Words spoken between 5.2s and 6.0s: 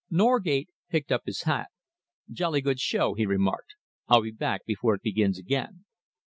again."